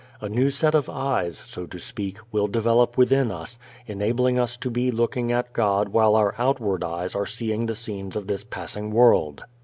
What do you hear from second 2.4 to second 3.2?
develop